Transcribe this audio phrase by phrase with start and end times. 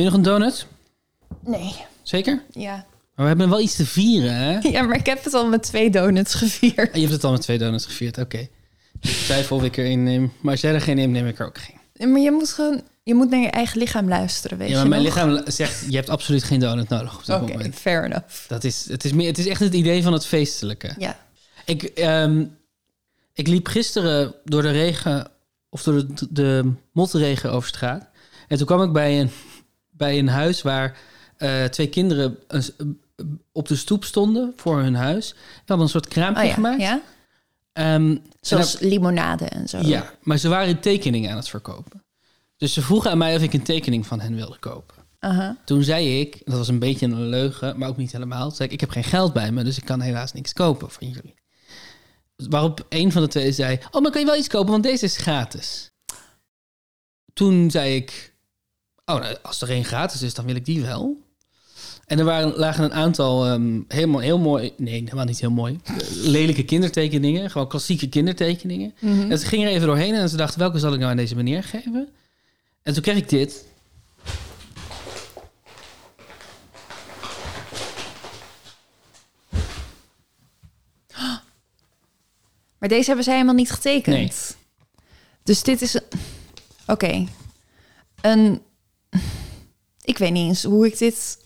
[0.00, 0.66] Wil je nog een donut?
[1.44, 1.74] Nee.
[2.02, 2.42] Zeker?
[2.50, 2.74] Ja.
[2.74, 4.58] Maar we hebben wel iets te vieren, hè?
[4.70, 6.94] Ja, maar ik heb het al met twee donuts gevierd.
[6.94, 8.38] Je hebt het al met twee donuts gevierd, oké.
[9.00, 10.32] Ik twijfel of ik er neem.
[10.40, 12.10] Maar als jij er geen neemt, neem ik er ook geen.
[12.10, 12.82] Maar je moet gewoon...
[13.02, 15.14] Je moet naar je eigen lichaam luisteren, weet Ja, maar je mijn nog?
[15.14, 17.74] lichaam zegt, je hebt absoluut geen donut nodig op dit Oké, moment.
[17.74, 18.48] fair enough.
[18.48, 20.94] Dat is, het, is meer, het is echt het idee van het feestelijke.
[20.98, 21.18] Ja.
[21.64, 22.44] Ik, ehm,
[23.32, 25.30] ik liep gisteren door de regen,
[25.68, 28.08] of door de, de motregen over straat.
[28.48, 29.30] En toen kwam ik bij een,
[30.00, 30.98] bij een huis waar
[31.36, 32.38] eh, twee kinderen
[33.52, 35.28] op de stoep stonden voor hun huis.
[35.28, 35.34] Ze
[35.66, 36.80] hadden een soort kraampje Oh ja, gemaakt.
[36.80, 37.00] ja?
[37.72, 39.78] Ehm, en Zoals limonade en zo.
[39.82, 42.04] ja, maar ze waren tekeningen aan het verkopen.
[42.56, 44.94] Dus ze vroegen aan mij of ik een tekening van hen wilde kopen.
[45.64, 48.46] Toen zei ik, dat was een beetje een leugen, maar ook niet helemaal.
[48.46, 50.90] Toen zei ik, ik heb geen geld bij me, dus ik kan helaas niks kopen
[50.90, 51.34] van jullie.
[52.36, 55.04] Waarop een van de twee zei, oh, maar kan je wel iets kopen, want deze
[55.04, 55.90] is gratis.
[57.32, 58.29] Toen zei ik,
[59.14, 61.16] oh, nou, als er één gratis is, dan wil ik die wel.
[62.06, 65.80] En er waren, lagen een aantal ehm, helemaal heel mooi, nee, helemaal niet heel mooi,
[66.10, 68.94] lelijke kindertekeningen, gewoon klassieke kindertekeningen.
[69.00, 71.36] En ze gingen er even doorheen en ze dachten, welke zal ik nou aan deze
[71.36, 72.08] meneer geven?
[72.82, 73.64] En toen kreeg ik dit.
[82.78, 84.16] Maar deze hebben zij helemaal niet getekend.
[84.16, 84.32] Nee.
[85.42, 85.98] Dus dit is...
[86.86, 87.26] Oké.
[88.20, 88.62] Een...
[90.02, 91.38] Ik weet niet eens hoe ik dit...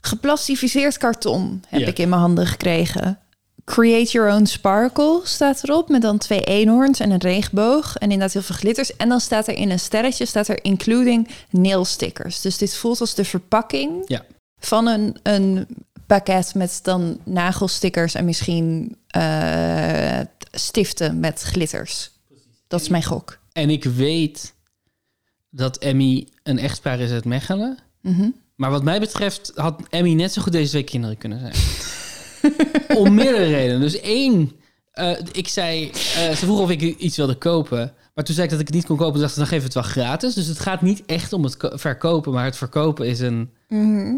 [0.00, 1.86] Geplastificeerd karton heb Ja.
[1.86, 3.18] ik in mijn handen gekregen.
[3.64, 5.88] Create your own sparkle staat erop.
[5.88, 7.96] Met dan twee eenhoorns en een regenboog.
[7.96, 8.96] En inderdaad heel veel glitters.
[8.96, 10.26] En dan staat er in een sterretje...
[10.26, 12.40] staat er including nail stickers.
[12.40, 14.24] Dus dit voelt als de verpakking Ja.
[14.58, 15.66] van een, een
[16.06, 20.20] pakket met dan nagelstickers en misschien eh,
[20.52, 22.10] stiften met glitters.
[22.68, 23.38] Dat is mijn gok.
[23.52, 24.54] En ik weet
[25.56, 27.78] dat Emmy een echtpaar is uit Mechelen.
[28.02, 28.28] Mhm.
[28.56, 31.54] Maar wat mij betreft had Emmy net zo goed deze twee kinderen kunnen zijn.
[32.98, 33.80] Om meerdere redenen.
[33.80, 34.52] Dus één,
[34.92, 37.92] eh, ik zei, eh, ze vroeg of ik iets wilde kopen.
[38.14, 39.20] Maar toen zei ik dat ik het niet kon kopen.
[39.20, 40.34] Dacht ze, dan geef het wel gratis.
[40.34, 42.32] Dus het gaat niet echt om het ko- verkopen.
[42.32, 43.50] Maar het verkopen is een,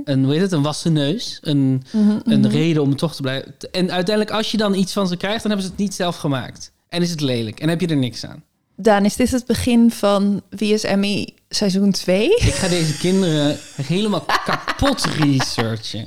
[0.05, 1.39] een hoe heet het, een wassen neus.
[1.43, 1.83] Een,
[2.25, 3.55] een reden om toch te blijven.
[3.71, 6.17] En uiteindelijk, als je dan iets van ze krijgt, dan hebben ze het niet zelf
[6.17, 6.73] gemaakt.
[6.89, 7.61] En is het lelijk.
[7.61, 8.43] En heb je er niks aan.
[8.81, 12.37] Daan, is dit het begin van Wie is Emmy seizoen 2?
[12.37, 16.07] Ik ga deze kinderen helemaal kapot researchen.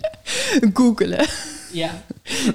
[0.74, 1.28] Googelen.
[1.72, 2.04] Ja.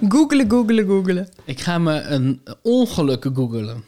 [0.09, 1.29] Googelen, googelen, googelen.
[1.45, 3.85] Ik ga me een ongeluk googelen.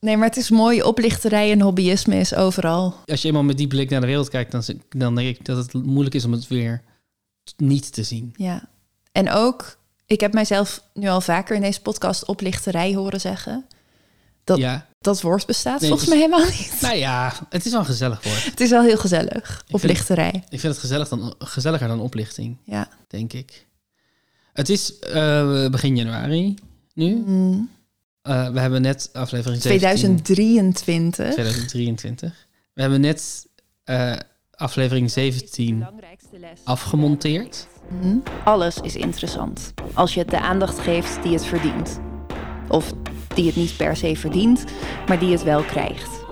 [0.00, 0.82] Nee, maar het is mooi.
[0.82, 2.94] Oplichterij en hobbyisme is overal.
[3.06, 5.56] Als je eenmaal met die blik naar de wereld kijkt, dan, dan denk ik dat
[5.56, 6.82] het moeilijk is om het weer
[7.56, 8.34] niet te zien.
[8.36, 8.68] Ja.
[9.12, 13.66] En ook, ik heb mijzelf nu al vaker in deze podcast oplichterij horen zeggen.
[14.46, 14.86] Dat, Ja.
[15.00, 16.78] dat woord bestaat Nee, volgens het mij helemaal niet.
[16.80, 18.44] Nou ja, het is wel een gezellig woord.
[18.44, 19.62] Het is wel heel gezellig.
[19.66, 20.32] vind- Oplichterij.
[20.48, 22.88] Ik vind het gezellig dan, gezelliger dan oplichting, Ja.
[23.08, 23.66] denk ik.
[24.52, 26.54] Het is eh, begin januari
[26.94, 27.22] nu.
[27.26, 27.70] Mm.
[28.22, 31.32] Eh, we hebben net aflevering 17, 2023.
[31.32, 32.46] 2023.
[32.74, 33.46] We hebben net
[33.84, 34.16] eh,
[34.50, 35.86] aflevering 17
[36.64, 37.66] afgemonteerd.
[38.00, 38.16] Mhm.
[38.44, 41.98] Alles is interessant als je het de aandacht geeft die het verdient.
[42.68, 42.92] Of
[43.36, 44.64] die het niet per se verdient,
[45.08, 46.24] maar die het wel krijgt.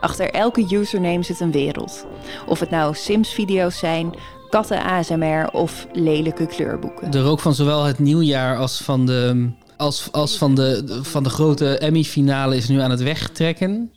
[0.00, 2.06] Achter elke username zit een wereld.
[2.46, 4.14] Of het nou Sims-video's zijn,
[4.50, 7.10] katten ASMR of lelijke kleurboeken.
[7.10, 11.30] De rook van zowel het nieuwjaar als van de, als, als van de, van de
[11.30, 13.92] grote Emmy-finale is nu aan het wegtrekken.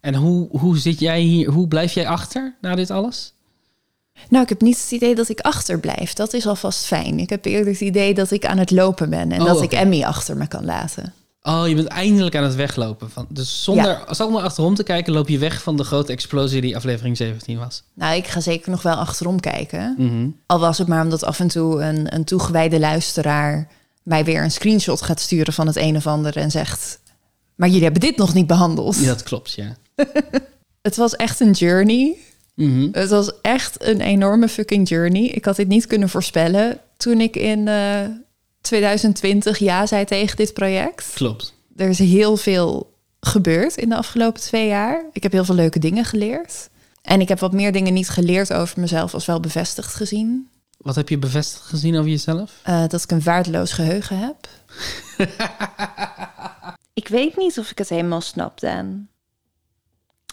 [0.00, 1.50] En hoe, hoe zit jij hier?
[1.50, 3.34] Hoe blijf jij achter na dit alles?
[4.28, 6.12] Nou, ik heb niet het idee dat ik achterblijf.
[6.12, 7.18] Dat is alvast fijn.
[7.18, 9.72] Ik heb eerder het idee dat ik aan het lopen ben en Oh, dat ik.
[9.72, 11.14] Emmy achter me kan laten.
[11.46, 13.10] Oh, je bent eindelijk aan het weglopen.
[13.10, 16.76] Van, dus zonder, zonder achterom te kijken, loop je weg van de grote explosie die
[16.76, 17.82] aflevering 17 was.
[17.94, 19.94] Nou, ik ga zeker nog wel achterom kijken.
[19.98, 20.28] Mhm.
[20.46, 23.68] Al was het maar omdat af en toe een, een toegewijde luisteraar
[24.02, 27.00] mij weer een screenshot gaat sturen van het een of ander en zegt:
[27.54, 28.98] Maar jullie hebben dit nog niet behandeld.
[28.98, 29.76] Ja, dat klopt, ja.
[30.82, 32.16] Het was echt een journey.
[32.54, 32.88] Mhm.
[32.92, 35.22] Het was echt een enorme fucking journey.
[35.22, 38.00] Ik had dit niet kunnen voorspellen toen ik in eh,
[38.66, 41.10] 2020 ja zei tegen dit project.
[41.14, 41.54] Klopt.
[41.76, 45.04] Er is heel veel gebeurd in de afgelopen twee jaar.
[45.12, 46.68] Ik heb heel veel leuke dingen geleerd.
[47.02, 50.48] En ik heb wat meer dingen niet geleerd over mezelf als wel bevestigd gezien.
[50.78, 52.52] Wat heb je bevestigd gezien over jezelf?
[52.62, 54.48] Eh, dat ik een waardeloos geheugen heb.
[56.94, 59.08] Ik weet niet of ik het helemaal snap, Daan.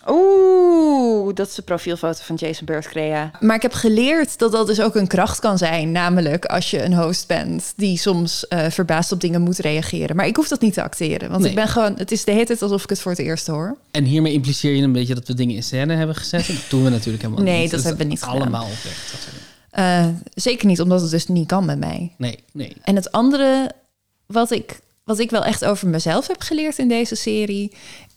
[0.07, 3.31] Oeh, dat is de profielfoto van Jason Birthcrea.
[3.39, 5.91] Maar ik heb geleerd dat dat dus ook een kracht kan zijn.
[5.91, 10.15] Namelijk als je een host bent die soms eh, verbaasd op dingen moet reageren.
[10.15, 11.29] Maar ik hoef dat niet te acteren.
[11.29, 11.50] Want Nee.
[11.50, 13.77] ik ben gewoon, het is de hele tijd alsof ik het voor het eerst hoor.
[13.91, 16.47] En hiermee impliceer je een beetje dat we dingen in scène hebben gezet.
[16.47, 17.69] Dat doen we natuurlijk helemaal Nee, niet.
[17.71, 18.41] dat is hebben we niet gedaan.
[18.41, 19.11] Allemaal oprecht.
[19.11, 19.19] Dat
[19.69, 22.13] Eh, zeker niet omdat het dus niet kan met mij.
[22.17, 22.75] Nee, nee.
[22.83, 23.71] En het andere
[24.25, 27.71] wat ik, wat ik wel echt over mezelf heb geleerd in deze serie.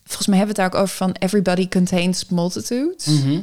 [0.07, 3.07] Volgens mij hebben we het daar ook over van everybody contains multitudes.
[3.07, 3.41] Mhm.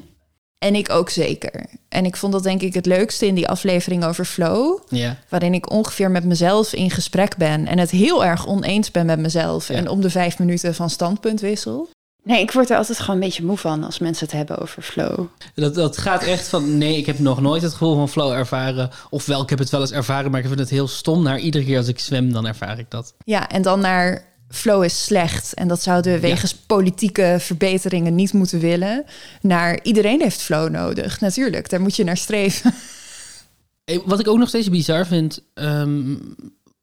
[0.58, 1.66] En ik ook zeker.
[1.90, 4.80] En ik vond dat denk ik het leukste in die aflevering over flow.
[4.90, 5.18] Ja.
[5.30, 7.68] Waarin ik ongeveer met mezelf in gesprek ben.
[7.68, 9.68] En het heel erg oneens ben met mezelf.
[9.68, 9.76] Ja.
[9.76, 11.90] En om de vijf minuten van standpunt wissel.
[12.24, 14.82] Nee, ik word er altijd gewoon een beetje moe van als mensen het hebben over
[14.82, 15.26] flow.
[15.56, 18.90] Dat, dat gaat echt van, nee, ik heb nog nooit het gevoel van flow ervaren.
[19.10, 21.24] Ofwel, ik heb het wel eens ervaren, maar ik vind het heel stom.
[21.24, 23.14] Naar iedere keer als ik zwem, dan ervaar ik dat.
[23.26, 25.54] Ja, en dan naar flow is slecht.
[25.54, 29.06] En dat zouden we wegens politieke verbeteringen niet moeten willen.
[29.42, 31.20] Naar iedereen heeft flow nodig.
[31.20, 32.74] Natuurlijk, daar moet je naar streven.
[34.06, 35.42] Wat ik ook nog steeds bizar vind.
[35.54, 36.16] ehm,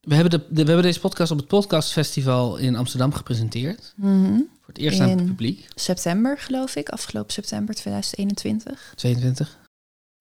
[0.01, 3.95] we, hebben de, de- we hebben deze podcast op het podcastfestival in Amsterdam gepresenteerd.
[4.01, 5.67] Voor het eerst aan het publiek.
[5.75, 6.89] September, geloof ik.
[6.89, 8.93] Afgelopen september 2021.
[8.97, 9.59] 22.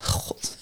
[0.03, 0.57] God.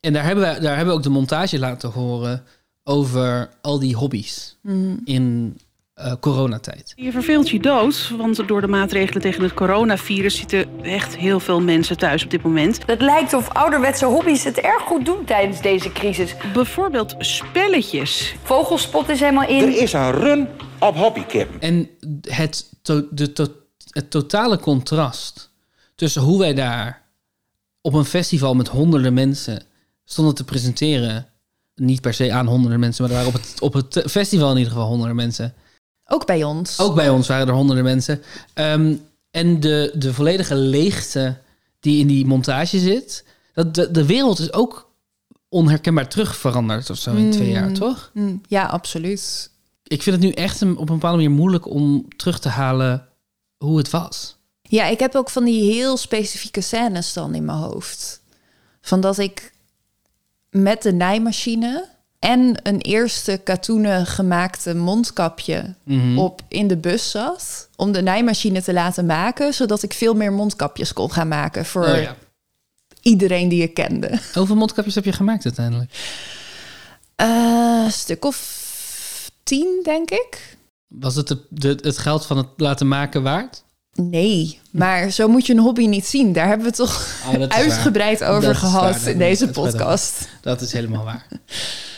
[0.00, 2.44] En daar hebben, we, daar hebben we ook de montage laten horen
[2.84, 4.56] over al die hobby's
[5.04, 5.58] in
[5.98, 6.92] eh, coronatijd.
[6.96, 11.60] Je verveelt je dood, want door de maatregelen tegen het coronavirus zitten echt heel veel
[11.60, 12.78] mensen thuis op dit moment.
[12.86, 16.34] Het lijkt of ouderwetse hobby's het erg goed doen tijdens deze crisis.
[16.52, 18.34] Bijvoorbeeld spelletjes.
[18.42, 19.62] Vogelspot is helemaal in.
[19.62, 20.48] Er is een run
[20.78, 21.60] op hobbykippen.
[21.60, 21.88] En
[22.20, 23.54] het, to- de, to-
[23.90, 25.50] het totale contrast
[25.94, 27.02] tussen hoe wij daar
[27.80, 29.62] op een festival met honderden mensen
[30.04, 31.26] stonden te presenteren.
[31.74, 34.56] Niet per se aan honderden mensen, maar er waren op het, op het festival in
[34.56, 35.54] ieder geval honderden mensen.
[36.10, 36.80] Ook bij ons.
[36.80, 38.22] Ook bij ons waren er honderden mensen.
[38.54, 38.94] Ehm,
[39.30, 41.36] en de, de volledige leegte
[41.80, 43.24] die in die montage zit.
[43.52, 44.90] Dat de, de wereld is ook
[45.48, 48.10] onherkenbaar terug veranderd of zo in twee jaar, toch?
[48.14, 49.50] Mm, ja, absoluut.
[49.82, 53.08] Ik vind het nu echt een, op een bepaalde manier moeilijk om terug te halen
[53.56, 54.36] hoe het was.
[54.62, 58.20] Ja, ik heb ook van die heel specifieke scènes dan in mijn hoofd.
[58.80, 59.52] Van dat ik
[60.50, 65.74] met de naaimachine en een eerste katoenen gemaakte mondkapje
[66.16, 67.68] op in de bus zat.
[67.76, 71.86] Om de naaimachine te laten maken, zodat ik veel meer mondkapjes kon gaan maken voor
[71.86, 72.16] Oh ja.
[73.02, 74.18] iedereen die ik kende.
[74.34, 75.92] Hoeveel mondkapjes heb je gemaakt uiteindelijk?
[77.16, 80.56] Eh, een stuk of tien, denk ik.
[80.86, 83.64] Was het de, de, het geld van het laten maken waard?
[84.02, 86.32] Nee, maar zo moet je een hobby niet zien.
[86.32, 88.30] Daar hebben we toch Oh, is uitgebreid waar.
[88.30, 89.70] over Dat gehad in deze dat is waar.
[89.70, 90.28] podcast.
[90.40, 91.26] Dat is helemaal waar.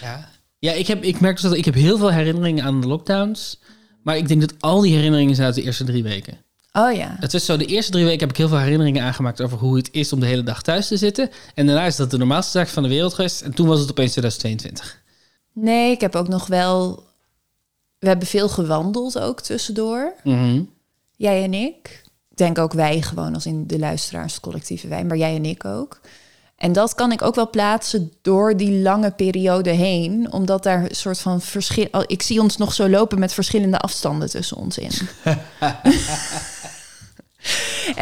[0.02, 2.86] Ja, ja ik, heb, ik merk dus dat ik heb heel veel herinneringen aan de
[2.86, 3.60] lockdowns.
[4.02, 6.38] Maar ik denk dat al die herinneringen zijn uit de eerste drie weken.
[6.72, 7.16] Oh ja.
[7.20, 9.76] Het is zo, de eerste drie weken heb ik heel veel herinneringen aangemaakt over hoe
[9.76, 11.30] het is om de hele dag thuis te zitten.
[11.54, 13.40] En daarna is dat de normaalste zaak van de wereld geweest.
[13.40, 15.02] En toen was het opeens 2022.
[15.52, 17.04] Nee, ik heb ook nog wel.
[17.98, 20.14] We hebben veel gewandeld ook tussendoor.
[20.24, 20.62] Mhm.
[21.20, 22.02] Jij en ik.
[22.30, 25.44] Ik denk ook wij gewoon als in de luisteraars, het collectieve wij, maar jij en
[25.44, 26.00] ik ook.
[26.56, 30.94] En dat kan ik ook wel plaatsen door die lange periode heen, omdat daar een
[30.94, 31.88] soort van verschil.
[32.06, 34.90] Ik zie ons nog zo lopen met verschillende afstanden tussen ons in.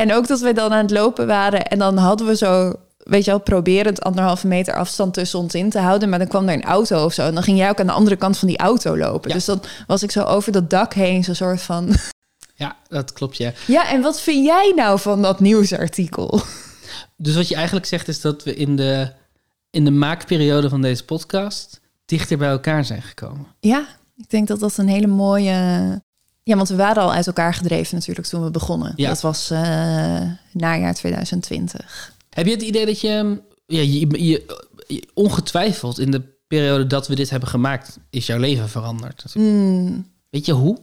[0.02, 3.24] en ook dat we dan aan het lopen waren en dan hadden we zo, weet
[3.24, 6.54] je wel, proberend anderhalve meter afstand tussen ons in te houden, maar dan kwam er
[6.54, 8.58] een auto of zo en dan ging jij ook aan de andere kant van die
[8.58, 9.28] auto lopen.
[9.28, 9.34] Ja.
[9.34, 11.96] Dus dan was ik zo over dat dak heen, zo'n soort van.
[12.58, 13.52] Ja, dat klopt, ja.
[13.66, 16.40] Ja, en wat vind jij nou van dat nieuwsartikel?
[17.16, 19.12] Dus wat je eigenlijk zegt is dat we in de,
[19.70, 23.46] in de maakperiode van deze podcast dichter bij elkaar zijn gekomen.
[23.60, 23.86] Ja,
[24.16, 25.52] ik denk dat dat een hele mooie.
[26.42, 28.92] Ja, want we waren al uit elkaar gedreven natuurlijk toen we begonnen.
[28.96, 29.08] Ja.
[29.08, 29.60] Dat was eh,
[30.52, 32.12] najaar 2020.
[32.30, 34.44] Heb je het idee dat je, ja, je, je,
[34.86, 39.24] je- ongetwijfeld in de periode dat we dit hebben gemaakt, is jouw leven veranderd?
[40.30, 40.78] Weet je hoe?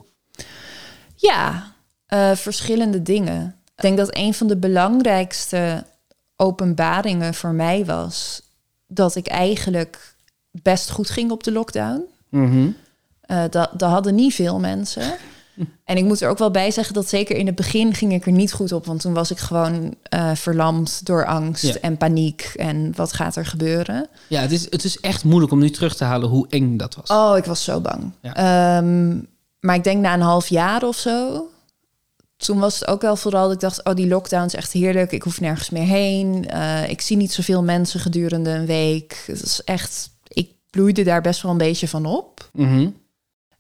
[1.16, 1.72] Ja,
[2.06, 3.56] eh, verschillende dingen.
[3.76, 5.84] Ik denk dat een van de belangrijkste
[6.36, 8.42] openbaringen voor mij was
[8.88, 10.16] dat ik eigenlijk
[10.52, 12.04] best goed ging op de lockdown.
[13.22, 15.04] Eh, dat, dat hadden niet veel mensen.
[15.84, 18.26] En ik moet er ook wel bij zeggen dat zeker in het begin ging ik
[18.26, 18.86] er niet goed op.
[18.86, 21.74] Want toen was ik gewoon eh, verlamd door angst Ja.
[21.82, 22.52] en paniek.
[22.56, 24.08] En wat gaat er gebeuren?
[24.28, 26.96] Ja, het is, het is echt moeilijk om nu terug te halen hoe eng dat
[26.96, 27.10] was.
[27.10, 28.12] Oh, ik was zo bang.
[28.22, 28.36] Ja.
[28.78, 29.18] Ehm,
[29.66, 31.48] maar ik denk na een half jaar of zo.
[32.38, 33.84] Toen was het ook wel vooral dat ik dacht...
[33.84, 35.12] oh, die lockdown is echt heerlijk.
[35.12, 36.50] Ik hoef nergens meer heen.
[36.50, 39.24] Eh, ik zie niet zoveel mensen gedurende een week.
[39.28, 40.10] Het is echt...
[40.28, 42.50] Ik bloeide daar best wel een beetje van op.
[42.54, 42.90] Mhm.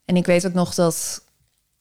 [0.05, 1.23] En ik weet ook nog dat...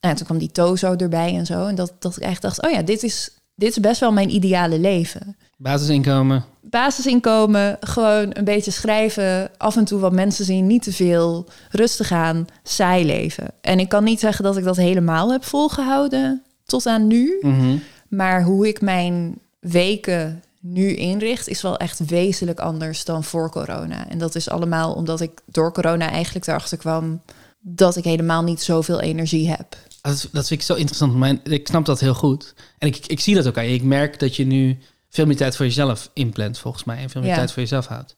[0.00, 1.66] Nou, toen kwam die Tozo erbij en zo.
[1.66, 2.62] En dat, dat ik echt dacht...
[2.62, 5.36] oh ja, dit is, dit is best wel mijn ideale leven.
[5.56, 6.44] Basisinkomen.
[6.74, 12.12] Basisinkomen, gewoon een beetje schrijven, af en toe wat mensen zien, niet te veel, rustig
[12.12, 13.50] aan, saai leven.
[13.60, 17.38] En ik kan niet zeggen dat ik dat helemaal heb volgehouden tot aan nu.
[17.40, 17.76] Mhm.
[18.08, 24.08] Maar hoe ik mijn weken nu inricht, is wel echt wezenlijk anders dan voor corona.
[24.08, 27.20] En dat is allemaal omdat ik door corona eigenlijk erachter kwam
[27.60, 29.76] dat ik helemaal niet zoveel energie heb.
[30.00, 31.14] Dat, vind ik zo interessant.
[31.14, 32.54] Maar ik snap dat heel goed.
[32.78, 33.74] En ik, ik zie dat ook aan je.
[33.74, 34.78] Ik merk dat je nu
[35.14, 36.96] veel meer tijd voor jezelf inplant, volgens mij.
[36.98, 37.36] En veel meer Ja.
[37.36, 38.16] tijd voor jezelf houdt.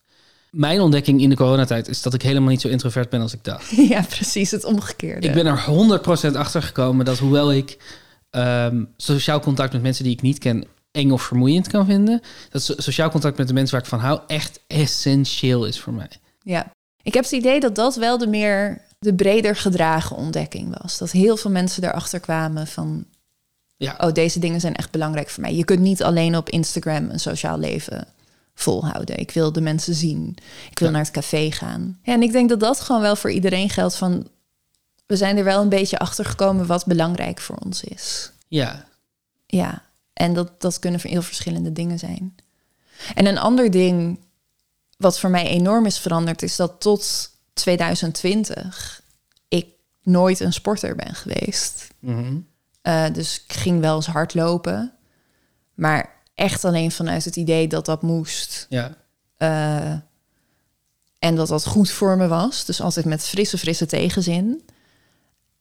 [0.51, 3.43] Mijn ontdekking in de coronatijd is dat ik helemaal niet zo introvert ben als ik
[3.43, 3.69] dacht.
[3.89, 5.27] ja, precies het omgekeerde.
[5.27, 5.65] Ik ben er
[6.31, 7.77] 100% achter gekomen dat hoewel ik
[8.29, 12.61] ehm, sociaal contact met mensen die ik niet ken eng of vermoeiend kan vinden, dat
[12.61, 16.09] so- sociaal contact met de mensen waar ik van hou echt essentieel is voor mij.
[16.41, 20.97] Ja, ik heb het idee dat dat wel de meer de breder gedragen ontdekking was.
[20.97, 23.05] Dat heel veel mensen erachter kwamen van,
[23.77, 23.95] Ja.
[23.99, 25.55] oh, deze dingen zijn echt belangrijk voor mij.
[25.55, 28.07] Je kunt niet alleen op Instagram een sociaal leven
[28.55, 29.17] volhouden.
[29.17, 30.35] Ik wil de mensen zien.
[30.69, 30.93] Ik wil Ja.
[30.93, 31.99] naar het café gaan.
[32.03, 34.27] Ja, en ik denk dat dat gewoon wel voor iedereen geldt van,
[35.05, 38.31] we zijn er wel een beetje achter gekomen wat belangrijk voor ons is.
[38.47, 38.85] Ja,
[39.45, 42.35] Ja, en dat, dat kunnen heel verschillende dingen zijn.
[43.15, 44.19] En een ander ding
[44.97, 49.01] wat voor mij enorm is veranderd, is dat tot 2020
[49.47, 49.67] ik
[50.03, 51.87] nooit een sporter ben geweest.
[51.99, 52.37] Mhm.
[52.87, 54.93] Eh, dus ik ging wel eens hardlopen,
[55.73, 58.65] maar echt alleen vanuit het idee dat dat moest.
[58.69, 58.95] ja.
[59.37, 59.93] Eh,
[61.19, 62.65] en dat dat goed voor me was.
[62.65, 64.63] Dus altijd met frisse, frisse tegenzin.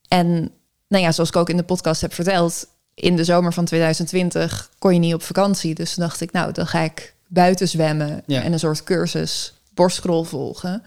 [0.08, 0.50] En
[0.88, 4.70] nou ja, zoals ik ook in de podcast heb verteld, in de zomer van 2020
[4.78, 5.74] kon je niet op vakantie.
[5.74, 8.42] Dus toen dacht ik, nou, dan ga ik buiten zwemmen Ja.
[8.42, 10.82] en een soort cursus borstkrol volgen.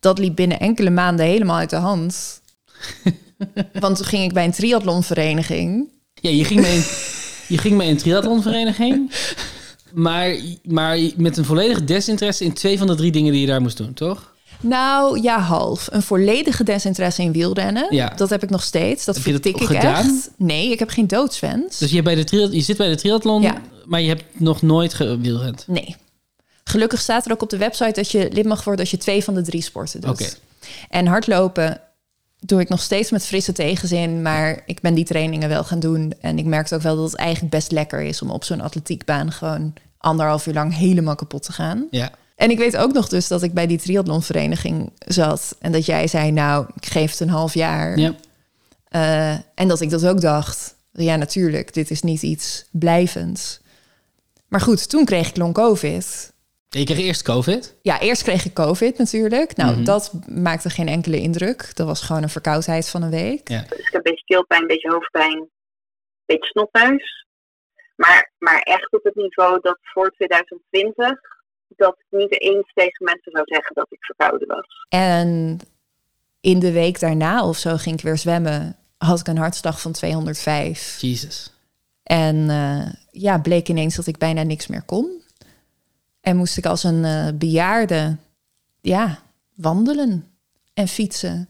[0.00, 2.40] Dat liep binnen enkele maanden helemaal uit de hand.
[3.80, 5.88] Want toen ging ik bij een triathlonvereniging.
[6.14, 6.84] Ja, je ging mee in,
[7.56, 9.10] je ging mee in een triathlonvereniging.
[9.92, 13.60] Maar, maar met een volledige desinteresse in twee van de drie dingen die je daar
[13.60, 14.34] moest doen, toch?
[14.60, 15.88] Nou, ja, half.
[15.90, 17.94] Een volledige desinteresse in wielrennen.
[17.94, 18.12] Ja.
[18.16, 19.04] Dat heb ik nog steeds.
[19.04, 20.04] Dat Heb je dat vertik ik gedaan?
[20.04, 20.30] echt.
[20.36, 21.78] Nee, ik heb geen doodswens.
[21.78, 23.60] Dus je, bij de je zit bij de triathlon, Ja.
[23.84, 25.64] maar je hebt nog nooit gewielrend.
[25.66, 25.96] Nee.
[26.64, 29.24] Gelukkig staat er ook op de website dat je lid mag worden als je twee
[29.24, 30.10] van de drie sporten doet.
[30.10, 30.26] Oké.
[30.88, 31.80] En hardlopen
[32.40, 36.12] doe ik nog steeds met frisse tegenzin, maar ik ben die trainingen wel gaan doen.
[36.20, 39.32] En ik merkte ook wel dat het eigenlijk best lekker is om op zo'n atletiekbaan
[39.32, 41.86] gewoon anderhalf uur lang helemaal kapot te gaan.
[41.90, 42.10] Ja.
[42.36, 46.06] En ik weet ook nog dus dat ik bij die triathlonvereniging zat en dat jij
[46.06, 47.98] zei, nou, ik geef het een half jaar.
[47.98, 48.14] ja.
[48.88, 50.74] Eh, en dat ik dat ook dacht.
[50.92, 53.60] Ja, natuurlijk, dit is niet iets blijvends.
[54.48, 56.32] Maar goed, toen kreeg ik long COVID.
[56.78, 57.76] Je kreeg eerst COVID.
[57.82, 59.56] Ja, eerst kreeg ik COVID natuurlijk.
[59.56, 59.84] Nou, Mhm.
[59.84, 61.70] dat maakte geen enkele indruk.
[61.76, 63.48] Dat was gewoon een verkoudheid van een week.
[63.48, 63.60] Ja.
[63.68, 65.48] Dus ik heb een beetje keelpijn, een beetje hoofdpijn, een
[66.26, 67.24] beetje snotneus.
[67.96, 71.20] Maar, maar echt op het niveau dat voor 2020,
[71.68, 74.86] dat ik niet eens tegen mensen zou zeggen dat ik verkouden was.
[74.88, 75.58] En
[76.40, 78.76] in de week daarna of zo ging ik weer zwemmen.
[78.98, 80.96] Had ik een hartslag van 205.
[81.00, 81.52] Jesus.
[82.02, 85.24] En eh, ja, bleek ineens dat ik bijna niks meer kon.
[86.26, 88.16] En moest ik als een eh, bejaarde,
[88.80, 89.18] ja,
[89.54, 90.24] wandelen
[90.74, 91.48] en fietsen.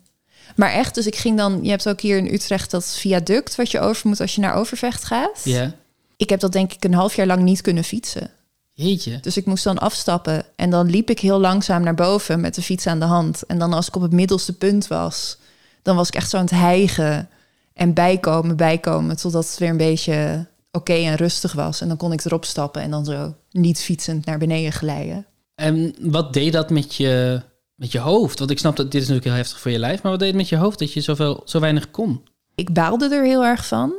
[0.56, 1.64] Maar echt, dus ik ging dan...
[1.64, 4.54] Je hebt ook hier in Utrecht dat viaduct wat je over moet als je naar
[4.54, 5.40] Overvecht gaat.
[5.44, 5.74] Ja.
[6.16, 8.30] Ik heb dat denk ik een half jaar lang niet kunnen fietsen.
[8.72, 9.20] Jeetje.
[9.20, 12.62] Dus ik moest dan afstappen en dan liep ik heel langzaam naar boven met de
[12.62, 13.46] fiets aan de hand.
[13.46, 15.38] En dan als ik op het middelste punt was,
[15.82, 17.28] dan was ik echt zo aan het hijgen
[17.72, 21.80] en bijkomen, bijkomen, totdat het weer een beetje oké en rustig was.
[21.80, 25.26] En dan kon ik erop stappen en dan zo niet fietsend naar beneden glijden.
[25.54, 27.42] En wat deed dat met je,
[27.74, 28.38] met je hoofd?
[28.38, 30.28] Want ik snap dat dit is natuurlijk heel heftig voor je lijf, maar wat deed
[30.28, 32.22] het met je hoofd dat je zoveel, zo weinig kon?
[32.54, 33.92] Ik baalde er heel erg van.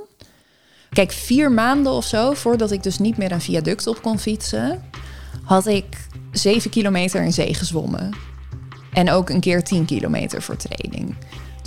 [0.89, 4.84] Kijk, vier maanden of zo voordat ik dus niet meer een viaduct op kon fietsen,
[5.43, 8.13] had ik zeven kilometer in zee gezwommen.
[8.93, 11.15] En ook een keer 10 kilometer voor training.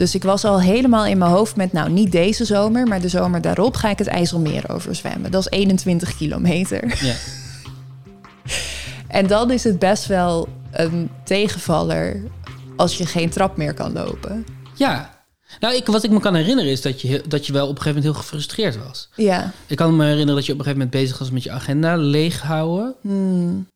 [0.00, 3.08] Dus ik was al helemaal in mijn hoofd met, nou niet deze zomer, maar de
[3.08, 5.30] zomer daarop ga ik het IJsselmeer overzwemmen.
[5.30, 6.98] Dat is 21 kilometer.
[7.04, 7.14] Ja.
[9.08, 12.22] En dan is het best wel een tegenvaller
[12.76, 14.46] als je geen trap meer kan lopen.
[14.74, 15.24] Ja.
[15.60, 17.82] Nou, ik, wat ik me kan herinneren is dat je, dat je wel op een
[17.82, 19.08] gegeven moment heel gefrustreerd was.
[19.16, 21.50] Ja, Ik kan me herinneren dat je op een gegeven moment bezig was met je
[21.50, 22.94] agenda leeghouden.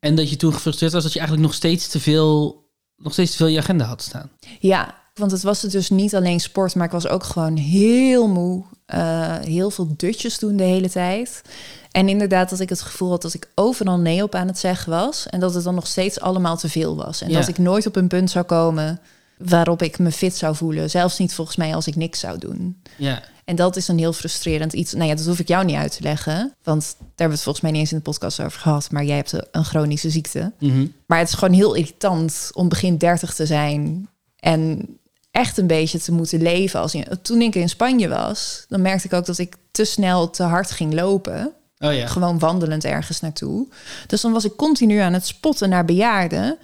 [0.01, 2.65] En dat je toen gefrustreerd was dat je eigenlijk nog steeds te veel,
[2.97, 4.31] nog steeds te veel je agenda had staan.
[4.61, 8.63] Ja, want het was dus niet alleen sport, maar ik was ook gewoon heel moe.
[8.87, 11.43] Eh, heel veel dutjes doen de hele tijd.
[11.91, 14.93] En inderdaad dat ik het gevoel had dat ik overal nee op aan het zeggen
[14.93, 15.27] was.
[15.27, 17.21] En dat het dan nog steeds allemaal te veel was.
[17.21, 17.39] En Ja.
[17.39, 19.01] dat ik nooit op een punt zou komen
[19.39, 20.91] waarop ik me fit zou voelen.
[20.91, 22.83] Zelfs niet volgens mij als ik niks zou doen.
[22.97, 23.23] Ja.
[23.45, 24.93] En dat is een heel frustrerend iets.
[24.93, 26.55] Nou ja, dat hoef ik jou niet uit te leggen.
[26.63, 28.91] Want daar hebben we het volgens mij niet eens in de podcast over gehad.
[28.91, 30.53] Maar jij hebt een chronische ziekte.
[30.59, 30.87] Mhm.
[31.07, 34.09] Maar het is gewoon heel irritant om begin 30 te zijn.
[34.37, 34.89] En
[35.35, 36.81] echt een beetje te moeten leven.
[36.81, 40.31] Als je, toen ik in Spanje was, dan merkte ik ook dat ik te snel
[40.31, 41.53] te hard ging lopen.
[41.79, 42.07] Oh ja.
[42.07, 43.69] Gewoon wandelend ergens naartoe.
[44.07, 46.59] Dus dan was ik continu aan het spotten naar bejaarden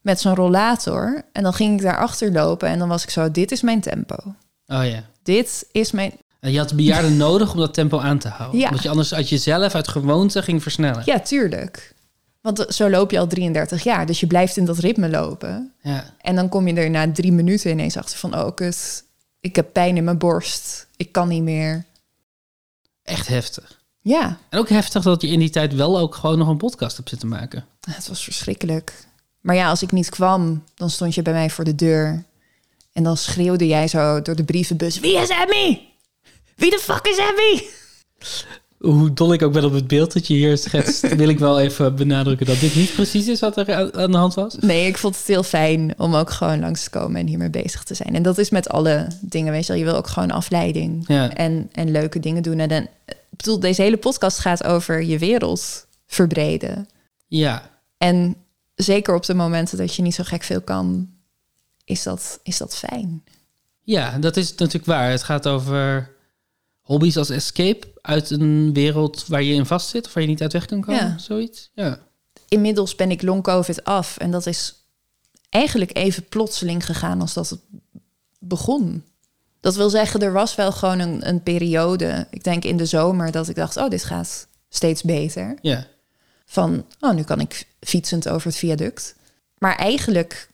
[0.00, 1.22] met zo'n rollator.
[1.32, 4.16] En dan ging ik daarachter lopen en dan was ik zo, dit is mijn tempo.
[4.66, 5.04] Oh ja.
[5.22, 6.12] Dit is mijn...
[6.40, 8.60] En je had bejaarden nodig om dat tempo aan te houden.
[8.60, 8.70] Ja.
[8.70, 11.02] Want je anders uit jezelf, uit gewoonte, ging versnellen.
[11.04, 11.94] Ja, tuurlijk.
[12.40, 15.72] Want zo loop je al 33 jaar, dus je blijft in dat ritme lopen.
[15.82, 16.14] Ja.
[16.20, 18.34] En dan kom je er na drie minuten ineens achter van...
[18.34, 19.04] oh, kut,
[19.40, 20.86] ik heb pijn in mijn borst.
[20.96, 21.84] Ik kan niet meer.
[23.02, 23.78] Echt heftig.
[24.02, 26.96] Ja, En ook heftig dat je in die tijd wel ook gewoon nog een podcast
[26.96, 27.64] hebt zitten maken.
[27.80, 29.08] het was verschrikkelijk.
[29.40, 32.24] Maar ja, als ik niet kwam, dan stond je bij mij voor de deur.
[32.92, 35.00] En dan schreeuwde jij zo door de brievenbus...
[35.00, 35.88] Wie is Emmy?
[36.56, 37.70] Wie de fuck is Emmy?
[38.80, 41.60] Hoe dol ik ook ben op het beeld dat je hier schetst, wil ik wel
[41.60, 44.54] even benadrukken dat dit niet precies is wat er aan- de hand was.
[44.60, 47.82] Nee, ik vond het heel fijn om ook gewoon langs te komen en hiermee bezig
[47.84, 48.14] te zijn.
[48.14, 49.80] En dat is met alle dingen, weet je wel.
[49.82, 51.34] Je wil ook gewoon afleiding Ja.
[51.34, 52.58] en, en leuke dingen doen.
[52.58, 56.88] En dan, ik bedoel, deze hele podcast gaat over je wereld verbreden.
[57.26, 58.36] Ja, En
[58.74, 61.08] zeker op de momenten dat je niet zo gek veel kan,
[61.84, 63.24] is dat, is dat fijn.
[63.84, 65.10] ja, dat is natuurlijk waar.
[65.10, 66.10] Het gaat over
[66.90, 70.52] hobby's als escape uit een wereld waar je in vastzit of waar je niet uit
[70.52, 71.06] weg kan komen.
[71.06, 71.18] Ja.
[71.18, 71.70] Zoiets.
[71.74, 71.98] Ja.
[72.48, 74.74] Inmiddels ben ik long covid af en dat is
[75.48, 77.60] eigenlijk even plotseling gegaan als dat het
[78.38, 79.04] begon.
[79.60, 83.30] Dat wil zeggen, er was wel gewoon een, een periode, ik denk in de zomer,
[83.30, 85.58] dat ik dacht, oh, dit gaat steeds beter.
[85.62, 85.86] Ja.
[86.44, 89.14] Van, oh, nu kan ik fietsend over het viaduct.
[89.58, 90.48] Maar eigenlijk,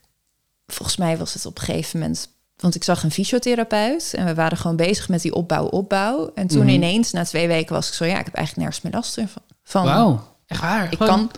[0.66, 2.28] volgens mij was het op een gegeven moment...
[2.56, 6.30] Want ik zag een fysiotherapeut en we waren gewoon bezig met die opbouw, opbouw.
[6.34, 6.68] En toen Mhm.
[6.68, 8.04] ineens, na twee weken, was ik zo...
[8.04, 9.42] ja, ik heb eigenlijk nergens meer last van.
[9.62, 10.34] van Wauw.
[10.46, 10.84] Echt waar.
[10.92, 11.30] ik Gewoon- kan,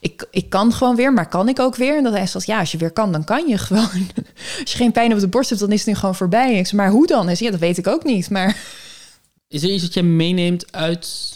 [0.00, 1.96] ik, ik kan gewoon weer, maar kan ik ook weer?
[1.96, 3.88] En dat hij zegt, ja, als je weer kan, dan kan je gewoon.
[4.60, 6.54] Als je geen pijn op de borst hebt, dan is het nu gewoon voorbij.
[6.58, 7.26] Ik zeg, maar hoe dan?
[7.26, 8.30] Zegt, ja, dat weet ik ook niet.
[8.30, 8.56] Maar
[9.48, 11.32] Is er iets dat je meeneemt uit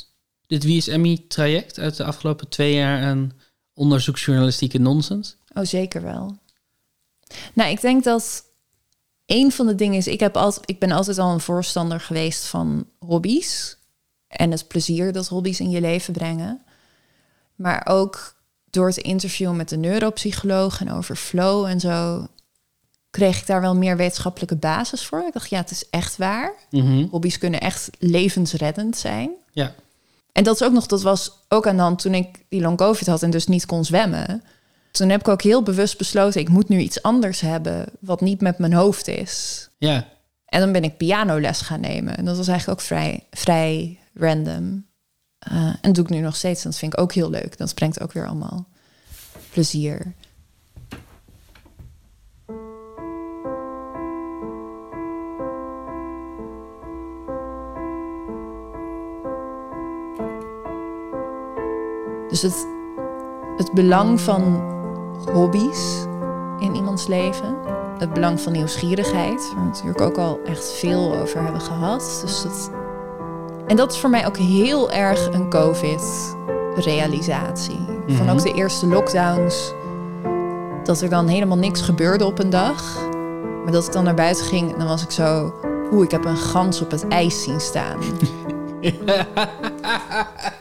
[0.47, 3.33] dit WSMI-traject uit de afgelopen twee jaar aan
[3.75, 5.37] onderzoeksjournalistieke nonsens?
[5.55, 6.39] Oh, zeker wel.
[7.55, 8.45] Nou, ik denk dat
[9.29, 12.47] een van de dingen is, ik, heb altijd, ik ben altijd al een voorstander geweest
[12.47, 13.77] van hobby's.
[14.29, 16.63] En het plezier dat hobby's in je leven brengen.
[17.55, 18.35] Maar ook
[18.71, 22.27] door het interview met de neuropsycholoog en over flow en zo,
[23.11, 25.27] kreeg ik daar wel meer wetenschappelijke basis voor.
[25.27, 26.53] Ik dacht, ja, het is echt waar.
[26.71, 27.07] Mhm.
[27.11, 29.31] Hobby's kunnen echt levensreddend zijn.
[29.53, 29.75] Ja.
[30.33, 32.77] En dat is ook nog, dat was ook aan de hand toen ik die long
[32.77, 34.43] covid had en dus niet kon zwemmen.
[34.91, 38.41] Toen heb ik ook heel bewust besloten, ik moet nu iets anders hebben wat niet
[38.41, 39.69] met mijn hoofd is.
[39.79, 40.07] Ja.
[40.45, 42.17] En dan ben ik pianoles gaan nemen.
[42.17, 44.87] En dat was eigenlijk ook vrij, vrij random.
[45.39, 46.65] Eh, en dat doe ik nu nog steeds.
[46.65, 47.59] En dat vind ik ook heel leuk.
[47.59, 48.69] Dat brengt ook weer allemaal
[49.51, 50.15] plezier.
[62.29, 62.67] Dus het,
[63.57, 64.77] het belang van
[65.33, 66.07] hobby's
[66.59, 67.57] in iemands leven.
[67.99, 72.21] Het belang van nieuwsgierigheid, waar we natuurlijk ook al echt veel over hebben gehad.
[72.25, 72.71] Dus dat,
[73.67, 77.81] en dat is voor mij ook heel erg een COVID-realisatie.
[78.07, 78.29] Van Mhm.
[78.29, 79.73] ook de eerste lockdowns,
[80.85, 82.83] dat er dan helemaal niks gebeurde op een dag.
[83.65, 85.55] Maar dat ik dan naar buiten ging en dan was ik zo...
[85.93, 87.99] Oeh, ik heb een gans op het ijs zien staan.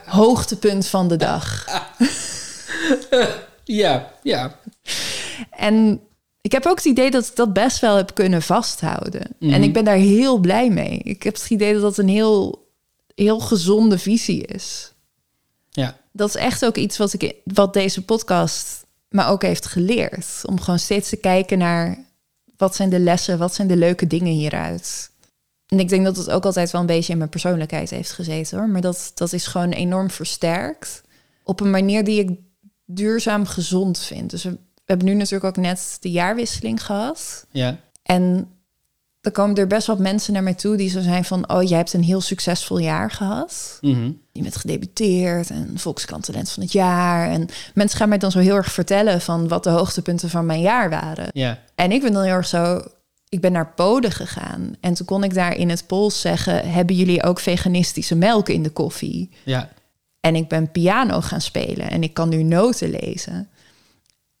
[0.06, 1.64] Hoogtepunt van de dag.
[3.76, 4.58] Ja, ja.
[5.50, 6.00] En
[6.40, 9.36] ik heb ook het idee dat ik dat best wel heb kunnen vasthouden.
[9.38, 9.52] Mhm.
[9.52, 10.98] En ik ben daar heel blij mee.
[10.98, 12.68] Ik heb het idee dat dat een heel,
[13.14, 14.92] heel gezonde visie is.
[15.70, 15.96] Ja.
[16.12, 20.26] Dat is echt ook iets wat, ik, wat deze podcast me ook heeft geleerd.
[20.44, 22.04] Om gewoon steeds te kijken naar
[22.56, 25.10] wat zijn de lessen, wat zijn de leuke dingen hieruit.
[25.66, 28.58] En ik denk dat het ook altijd wel een beetje in mijn persoonlijkheid heeft gezeten
[28.58, 28.68] hoor.
[28.68, 31.02] Maar dat, dat is gewoon enorm versterkt.
[31.44, 32.47] Op een manier die ik
[32.90, 34.30] duurzaam gezond vind.
[34.30, 37.46] Dus we, we hebben nu natuurlijk ook net de jaarwisseling gehad.
[37.50, 37.76] Ja.
[38.02, 38.48] En
[39.20, 41.50] er komen er best wat mensen naar mij toe die zo zijn van...
[41.50, 43.78] oh, jij hebt een heel succesvol jaar gehad.
[43.80, 44.12] Mhm.
[44.32, 47.30] Je bent gedebuteerd en Volkskrant Talent van het jaar.
[47.30, 49.20] En mensen gaan mij dan zo heel erg vertellen...
[49.20, 51.28] van wat de hoogtepunten van mijn jaar waren.
[51.32, 51.58] Ja.
[51.74, 52.82] En ik ben dan heel erg zo...
[53.28, 54.76] Ik ben naar Polen gegaan.
[54.80, 56.70] En toen kon ik daar in het Pools zeggen...
[56.70, 59.30] hebben jullie ook veganistische melk in de koffie?
[59.44, 59.68] Ja.
[60.20, 63.48] En ik ben piano gaan spelen en ik kan nu noten lezen.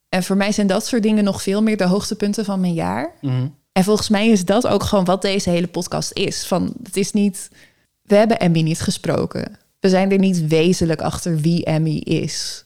[0.08, 3.12] En voor mij zijn dat soort dingen nog veel meer de hoogtepunten van mijn jaar.
[3.20, 3.46] Mhm.
[3.72, 6.46] En volgens mij is dat ook gewoon wat deze hele podcast is.
[6.46, 7.50] Van, het is niet...
[8.02, 9.58] We hebben Emmy niet gesproken.
[9.80, 12.64] We zijn er niet wezenlijk achter wie Emmy is.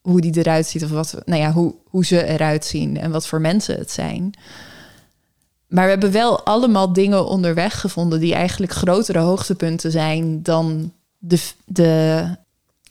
[0.00, 3.26] Hoe die eruit ziet of wat, nou ja, hoe, hoe ze eruit zien en wat
[3.26, 4.34] voor mensen het zijn.
[5.68, 11.40] Maar we hebben wel allemaal dingen onderweg gevonden die eigenlijk grotere hoogtepunten zijn dan de,
[11.64, 12.36] de,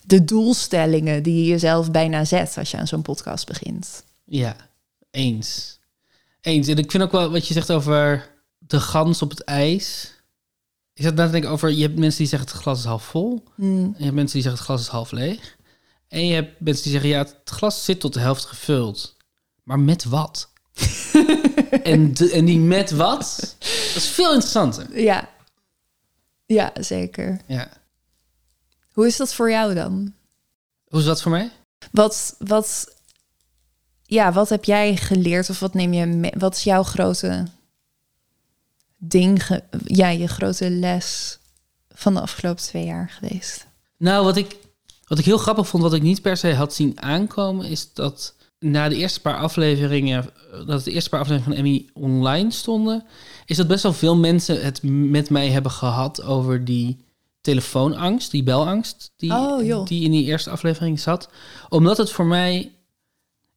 [0.06, 4.04] de doelstellingen die je jezelf bijna zet als je aan zo'n podcast begint.
[4.26, 4.56] Ja,
[5.12, 5.80] eens.
[6.42, 6.68] Eens.
[6.68, 10.14] En ik vind ook wel wat je zegt over de gans op het ijs.
[10.94, 13.04] Ik zat na te denken over, je hebt mensen die zeggen het glas is half
[13.04, 13.44] vol.
[13.56, 13.84] Hmm.
[13.84, 15.58] En je hebt mensen die zeggen het glas is half leeg.
[16.08, 19.16] En je hebt mensen die zeggen, ja, het glas zit tot de helft gevuld.
[19.64, 20.50] Maar met wat?
[21.84, 25.02] en, de, en die met wat, dat is veel interessanter.
[25.02, 25.30] Ja.
[26.46, 27.42] Ja, zeker.
[27.48, 27.79] Ja.
[29.00, 30.14] Hoe is dat voor jou dan?
[30.88, 31.52] Hoe is dat voor mij?
[31.92, 32.96] Wat, wat,
[34.04, 36.32] ja, wat heb jij geleerd of wat neem je mee?
[36.38, 37.48] Wat is jouw grote
[38.98, 41.40] ding, ge- ja, je grote les
[41.90, 43.68] van de afgelopen twee jaar geweest?
[43.98, 44.58] Nou, wat ik,
[45.08, 48.36] wat ik heel grappig vond, wat ik niet per se had zien aankomen, is dat
[48.60, 50.30] na de eerste paar afleveringen,
[50.66, 53.06] dat de eerste paar afleveringen van Emmy online stonden,
[53.46, 57.08] is dat best wel veel mensen het met mij hebben gehad over die
[57.42, 61.30] telefoonangst, die belangst, die, Oh, die in die eerste aflevering zat.
[61.70, 62.76] Omdat het voor mij,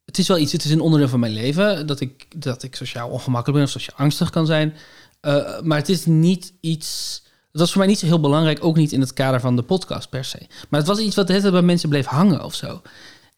[0.05, 2.75] het is wel iets, het is een onderdeel van mijn leven, dat ik, dat ik
[2.75, 4.73] sociaal ongemakkelijk ben of sociaal angstig kan zijn.
[5.21, 7.21] Uh, maar het is niet iets.
[7.51, 9.61] Het was voor mij niet zo heel belangrijk, ook niet in het kader van de
[9.61, 10.47] podcast per se.
[10.69, 12.81] Maar het was iets wat tijd bij mensen bleef hangen of zo.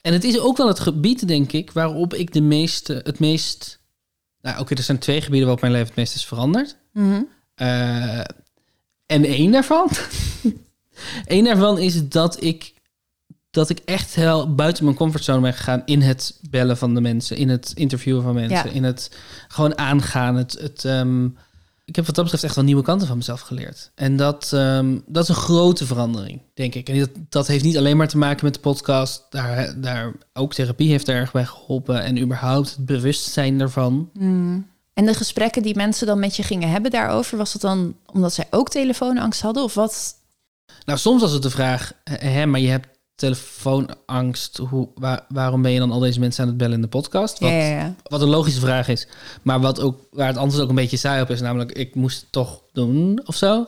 [0.01, 3.79] En het is ook wel het gebied, denk ik, waarop ik de meeste, het meest.
[4.41, 6.77] Nou, oké, er zijn twee gebieden waarop mijn leven het meest is veranderd.
[6.93, 7.21] Mhm.
[7.55, 8.19] Uh,
[9.05, 9.89] en één daarvan.
[11.25, 12.73] Eén daarvan is dat ik.
[13.49, 17.37] Dat ik echt heel buiten mijn comfortzone ben gegaan in het bellen van de mensen,
[17.37, 18.75] in het interviewen van mensen, Ja.
[18.75, 19.11] in het
[19.47, 20.35] gewoon aangaan.
[20.35, 21.37] Het, het, um,
[21.85, 23.91] ik heb wat dat betreft echt wel nieuwe kanten van mezelf geleerd.
[23.95, 26.89] En dat, um, dat is een grote verandering, denk ik.
[26.89, 29.25] En dat, dat heeft niet alleen maar te maken met de podcast.
[29.29, 32.03] Daar, daar ook therapie heeft er erg bij geholpen.
[32.03, 34.09] En überhaupt het bewustzijn ervan.
[34.13, 34.67] Mm.
[34.95, 38.33] En de gesprekken die mensen dan met je gingen hebben daarover, was het dan omdat
[38.33, 39.63] zij ook telefoonangst hadden?
[39.63, 40.15] Of wat?
[40.85, 44.57] Nou, soms was het de vraag, hè, maar je hebt telefoonangst.
[44.57, 47.39] Hoe, waar, waarom ben je dan al deze mensen aan het bellen in de podcast?
[47.39, 47.95] Wat, Ja, ja, ja.
[48.03, 49.07] wat een logische vraag is.
[49.41, 51.41] Maar wat ook, waar het antwoord ook een beetje saai op is.
[51.41, 53.67] Namelijk, ik moest het toch doen of zo.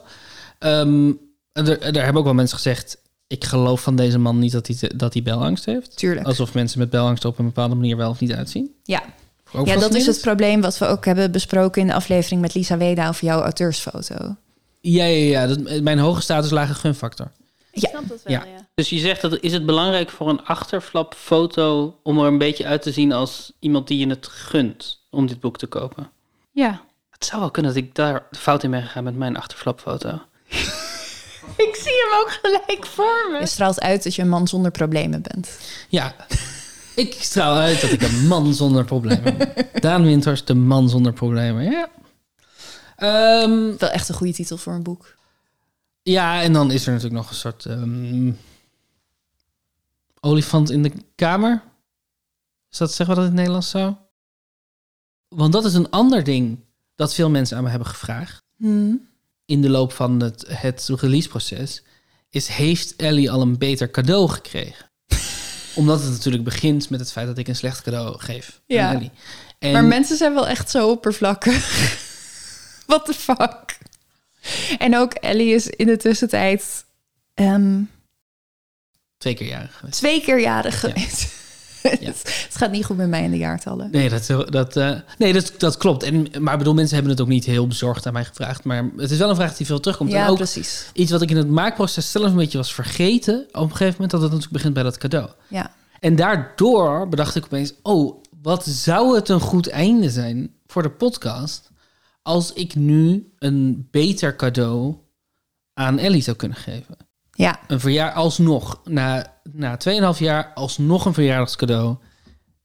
[0.59, 1.11] Ehm,
[1.51, 2.97] en er, er hebben ook wel mensen gezegd...
[3.27, 5.97] ik geloof van deze man niet dat hij, dat hij belangst heeft.
[5.97, 6.27] Tuurlijk.
[6.27, 8.75] Alsof mensen met belangst op een bepaalde manier wel of niet uitzien.
[8.83, 9.03] Ja.
[9.63, 12.77] Ja, dat is het probleem wat we ook hebben besproken in de aflevering met Lisa
[12.77, 14.35] Weda over jouw auteursfoto.
[14.81, 15.47] Ja, ja, ja.
[15.47, 17.31] Dat, mijn hoge status lage gunfactor.
[17.71, 18.01] Ja.
[18.25, 18.45] Ja.
[18.73, 22.81] Dus je zegt dat is het belangrijk voor een achterflapfoto om er een beetje uit
[22.81, 26.09] te zien als iemand die je het gunt om dit boek te kopen.
[26.51, 26.81] Ja.
[27.09, 30.09] Het zou wel kunnen dat ik daar de fout in ben gegaan met mijn achterflapfoto.
[31.57, 33.39] Ik zie hem ook gelijk voor me.
[33.39, 35.59] Je straalt uit dat je een man zonder problemen bent.
[35.89, 36.15] Ja,
[36.97, 39.53] ik straal uit dat ik een man zonder problemen ben.
[39.81, 41.63] Daan Winters, de man zonder problemen.
[41.63, 41.89] Ja.
[42.95, 45.15] Ehm, Wel echt een goede titel voor een boek.
[46.03, 48.31] ja, en dan is er natuurlijk nog een soort ehm,
[50.19, 51.63] olifant in de kamer.
[52.71, 53.97] Is dat zeggen we dat in het Nederlands zo?
[55.27, 56.59] Want dat is een ander ding
[56.95, 58.45] dat veel mensen aan me hebben gevraagd.
[59.45, 61.83] in de loop van het, het releaseproces,
[62.29, 64.85] is heeft Ellie al een beter cadeau gekregen?
[65.77, 68.89] Omdat het natuurlijk begint met het feit dat ik een slecht cadeau geef Ja.
[68.89, 69.11] aan Ellie.
[69.59, 71.55] En Maar mensen zijn wel echt zo oppervlakkig.
[72.87, 73.77] What the fuck?
[74.77, 76.85] En ook Ellie is in de tussentijd
[77.33, 77.81] ehm,
[79.17, 79.97] twee keer jarig geweest.
[79.97, 81.33] twee keer jarig geweest.
[81.99, 83.91] het, het gaat niet goed met mij in de jaartallen.
[83.91, 86.03] Nee, dat, dat, eh, nee dat, dat klopt.
[86.03, 88.63] En, maar ik bedoel, mensen hebben het ook niet heel bezorgd aan mij gevraagd.
[88.63, 90.11] Maar het is wel een vraag die veel terugkomt.
[90.11, 90.89] Ja, en ook precies.
[90.93, 93.45] iets wat ik in het maakproces zelf een beetje was vergeten.
[93.51, 95.29] Op een gegeven moment dat het natuurlijk begint bij dat cadeau.
[95.47, 95.71] Ja.
[95.99, 97.73] En daardoor bedacht ik opeens...
[97.81, 101.71] oh, wat zou het een goed einde zijn voor de podcast...
[102.21, 104.95] als ik nu een beter cadeau
[105.73, 107.06] aan Ellie zou kunnen geven.
[107.37, 107.59] Ja.
[107.67, 109.77] Een verjaar alsnog, na, na
[110.13, 111.97] 2,5 jaar, alsnog een verjaardagscadeau.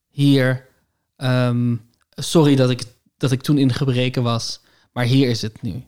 [0.09, 0.69] Hier,
[1.17, 1.77] ehm,
[2.11, 2.83] sorry dat ik,
[3.17, 4.61] dat ik toen in gebreken was,
[4.93, 5.87] maar hier is het nu.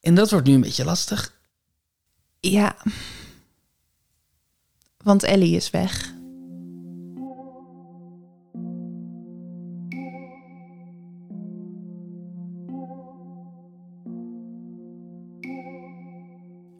[0.00, 1.34] En dat wordt nu een beetje lastig.
[2.40, 2.76] Ja.
[4.96, 6.12] Want Ellie is weg.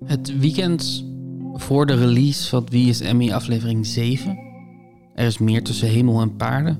[0.08, 1.04] Het weekend
[1.54, 4.38] voor de release van Wie is Emmy aflevering 7...
[5.14, 6.78] Er is meer tussen hemel en paarden...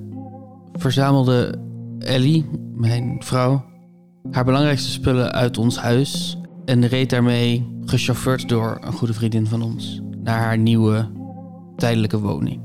[0.73, 1.59] verzamelde
[1.99, 3.65] Ellie, mijn vrouw,
[4.31, 9.63] haar belangrijkste spullen uit ons huis en reed daarmee, gechauffeurd door een goede vriendin van
[9.63, 11.11] ons, naar haar nieuwe
[11.77, 12.63] tijdelijke woning.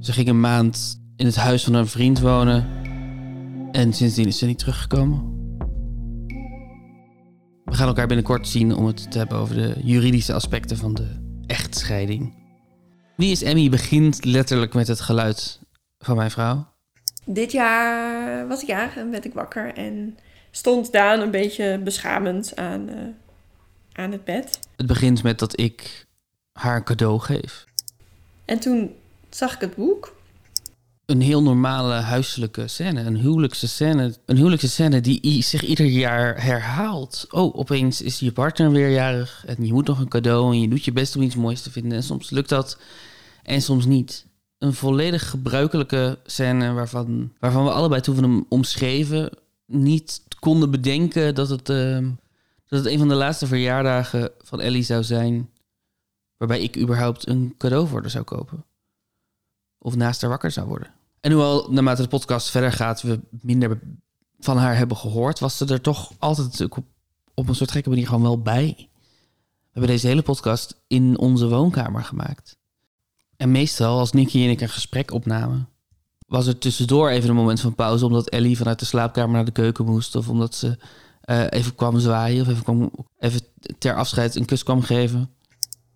[0.00, 2.66] Ze ging een maand in het huis van een vriend wonen
[3.72, 5.35] en sindsdien is ze niet teruggekomen.
[7.66, 11.06] We gaan elkaar binnenkort zien om het te hebben over de juridische aspecten van de
[11.46, 12.34] echtscheiding.
[13.16, 15.60] Wie is Emmy begint letterlijk met het geluid
[15.98, 16.68] van mijn vrouw.
[17.24, 20.18] Dit jaar was ik jarig en werd ik wakker en
[20.50, 22.96] stond Daan een beetje beschamend aan, eh,
[23.92, 24.58] aan het bed.
[24.76, 26.06] Het begint met dat ik
[26.52, 27.64] haar een cadeau geef.
[28.44, 28.94] En toen
[29.28, 30.15] zag ik het boek.
[31.06, 34.14] Een heel normale huiselijke scène, een huwelijkse scène.
[34.24, 37.26] Een huwelijkse scène die zich ieder jaar herhaalt.
[37.30, 40.68] Oh, opeens is je partner weer jarig en je moet nog een cadeau en je
[40.68, 41.92] doet je best om iets moois te vinden.
[41.92, 42.78] En soms lukt dat
[43.42, 44.26] en soms niet.
[44.58, 49.30] Een volledig gebruikelijke scène waarvan, waarvan we allebei toen we hem omschreven
[49.66, 51.98] niet konden bedenken dat het, eh,
[52.68, 55.50] dat het een van de laatste verjaardagen van Ellie zou zijn
[56.36, 58.64] waarbij ik überhaupt een cadeau voor haar zou kopen.
[59.78, 60.95] Of naast haar wakker zou worden.
[61.26, 63.80] En hoewel naarmate de podcast verder gaat we minder
[64.38, 66.84] van haar hebben gehoord, was ze er toch altijd op,
[67.34, 68.74] op een soort gekke manier gewoon wel bij.
[68.76, 72.58] We hebben deze hele podcast in onze woonkamer gemaakt.
[73.36, 75.68] En meestal, als Nicky en ik een gesprek opnamen,
[76.26, 79.50] was er tussendoor even een moment van pauze, omdat Ellie vanuit de slaapkamer naar de
[79.50, 80.78] keuken moest, of omdat ze
[81.20, 83.40] eh, even kwam zwaaien, of even, kwam, even
[83.78, 85.30] ter afscheid een kus kwam geven.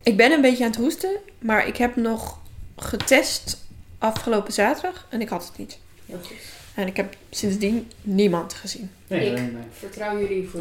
[0.02, 2.38] Ik ben een beetje aan het hoesten, maar ik heb nog
[2.76, 3.68] getest
[4.00, 5.78] afgelopen zaterdag en ik had het niet.
[6.74, 8.90] En ik heb sindsdien niemand gezien.
[9.72, 10.60] Vertrouw jullie voor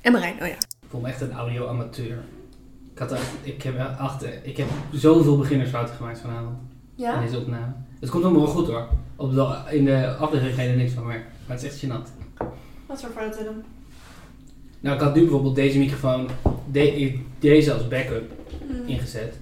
[0.00, 0.54] En Marijn, oh ja.
[0.54, 2.18] Ik voel me echt een audio-amateur.
[2.92, 6.56] Ik, had ik, heb achter, ik heb zoveel beginnersfouten gemaakt vanavond
[7.14, 7.72] in deze opname.
[8.00, 8.88] Het komt allemaal wel goed hoor.
[9.16, 11.26] Op de, in de aflevering ga je er niks van merken.
[11.46, 12.08] Maar het is echt gênant.
[12.86, 13.62] Wat voor fouten dan?
[14.80, 16.28] Nou, ik had nu bijvoorbeeld deze microfoon,
[16.72, 18.32] de- deze als backup
[18.86, 19.34] ingezet.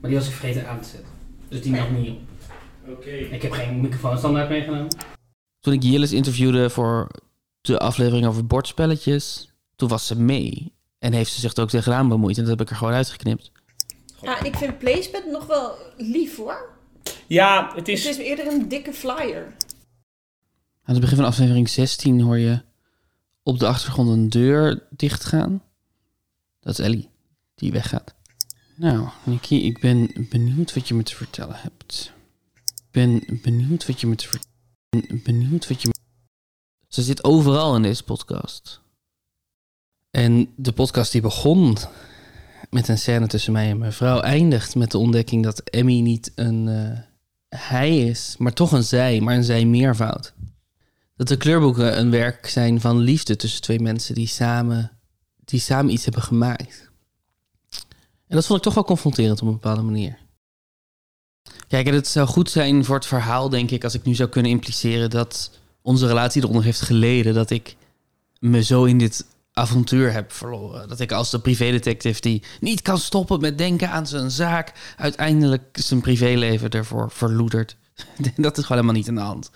[0.00, 1.08] Maar die was ik vergeten aan te zetten.
[1.48, 2.18] Dus die nam niet op.
[2.90, 3.10] Oké.
[3.10, 4.88] Ik heb geen microfoon standaard meegenomen.
[5.60, 7.10] Toen ik Jillis interviewde voor
[7.60, 10.72] de aflevering over bordspelletjes, toen was ze mee.
[10.98, 12.36] En heeft ze zich er ook tegenaan bemoeid.
[12.36, 13.52] En dat heb ik er gewoon uitgeknipt.
[14.22, 16.76] Ja, en ik vind Placement nog wel lief hoor.
[17.26, 18.04] Ja, het is...
[18.04, 19.54] Het is eerder een dikke flyer.
[20.82, 22.60] Aan het begin van aflevering 16 hoor je
[23.42, 25.62] op de achtergrond een deur dichtgaan.
[26.60, 27.08] Dat is Ellie,
[27.54, 28.14] die weggaat.
[28.74, 32.12] Nou, Nicky, ik ben benieuwd wat je me te vertellen hebt.
[32.90, 35.94] Ik ben benieuwd wat je me te vertellen Benieuwd wat je me...
[36.88, 38.80] Ze zit overal in deze podcast.
[40.10, 41.76] En de podcast die begon
[42.70, 44.20] met een scène tussen mij en mijn vrouw...
[44.20, 46.98] eindigt met de ontdekking dat Emmy niet een eh,
[47.60, 50.34] hij is, maar toch een zij, maar een zij meervoud
[51.18, 54.90] dat de kleurboeken een werk zijn van liefde tussen twee mensen die samen,
[55.44, 56.90] die samen iets hebben gemaakt.
[58.26, 60.18] En dat vond ik toch wel confronterend op een bepaalde manier.
[61.68, 64.28] Kijk, en het zou goed zijn voor het verhaal, denk ik, als ik nu zou
[64.28, 65.50] kunnen impliceren dat
[65.82, 67.76] onze relatie eronder heeft geleden dat ik
[68.40, 70.88] me zo in dit avontuur heb verloren.
[70.88, 75.62] Dat ik als de privédetective die niet kan stoppen met denken aan zijn zaak, uiteindelijk
[75.72, 77.76] zijn privéleven ervoor verloedert.
[78.36, 79.50] Dat is gewoon helemaal niet aan de hand.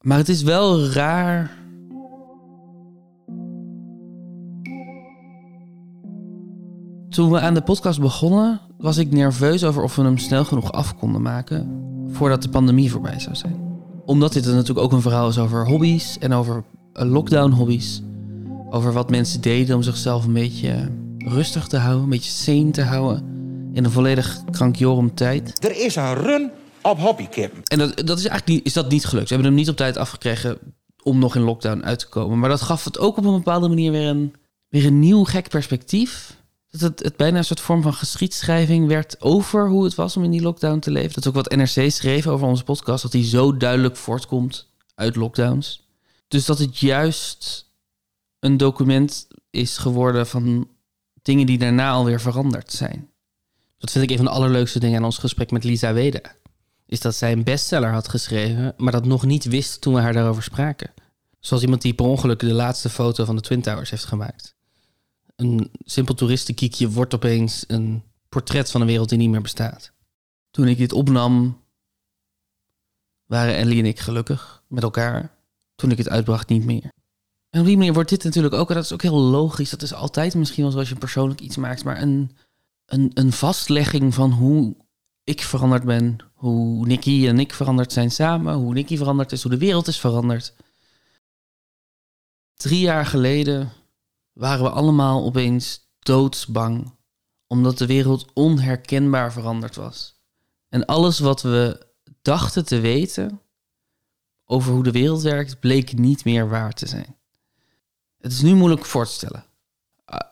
[0.00, 1.58] Maar het is wel raar.
[7.10, 10.72] Toen we aan de podcast begonnen, was ik nerveus over of we hem snel genoeg
[10.72, 13.78] af konden maken voordat de pandemie voorbij zou zijn.
[14.04, 18.02] Omdat dit natuurlijk ook een verhaal is over hobby's en over eh, lockdown-hobby's.
[18.70, 22.82] Over wat mensen deden om zichzelf een beetje rustig te houden, een beetje sane te
[22.82, 23.24] houden
[23.72, 25.64] in een volledig krankjorum tijd.
[25.64, 26.50] Er is een run
[26.82, 27.62] op hobbykippen.
[27.64, 29.28] En dat, dat is eigenlijk niet, is dat niet gelukt.
[29.28, 30.58] We hebben hem niet op tijd afgekregen
[31.02, 32.38] om nog in lockdown uit te komen.
[32.38, 34.34] Maar dat gaf het ook op een bepaalde manier weer een,
[34.68, 36.38] weer een nieuw gek perspectief.
[36.70, 40.30] Dat het, bijna een soort vorm van geschiedschrijving werd over hoe het was om in
[40.30, 41.12] die lockdown te leven.
[41.12, 43.02] Dat is ook wat NRC schreef over onze podcast.
[43.02, 45.88] Dat die zo duidelijk voortkomt uit lockdowns.
[46.28, 47.66] Dus dat het juist
[48.38, 50.68] een document is geworden van
[51.22, 53.10] dingen die daarna alweer veranderd zijn.
[53.78, 56.38] Dat vind ik een van de allerleukste dingen aan ons gesprek met Lisa Weda
[56.90, 60.12] is dat zij een bestseller had geschreven, maar dat nog niet wist toen we haar
[60.12, 60.90] daarover spraken.
[61.40, 64.54] Zoals iemand die per ongeluk de laatste foto van de Twin Towers heeft gemaakt.
[65.40, 69.92] Een simpel toeristenkiekje wordt opeens een portret van een wereld die niet meer bestaat.
[70.50, 71.62] Toen ik dit opnam,
[73.24, 75.34] waren Ellie en ik gelukkig met elkaar.
[75.74, 76.92] Toen ik het uitbracht, niet meer.
[77.50, 79.82] En op die manier wordt dit natuurlijk ook, en dat is ook heel logisch, dat
[79.82, 82.36] is altijd misschien wel zoals je persoonlijk iets maakt, maar een,
[82.86, 84.76] een, een vastlegging van hoe
[85.24, 89.50] ik veranderd ben, hoe Nicky en ik veranderd zijn samen, hoe Nicky veranderd is, hoe
[89.50, 90.54] de wereld is veranderd.
[92.54, 93.72] Drie jaar geleden
[94.40, 96.94] waren we allemaal opeens doodsbang,
[97.46, 100.14] omdat de wereld onherkenbaar veranderd was.
[100.68, 101.86] En alles wat we
[102.22, 103.40] dachten te weten
[104.44, 107.16] over hoe de wereld werkt, bleek niet meer waar te zijn.
[108.18, 109.44] Het is nu moeilijk voor te stellen.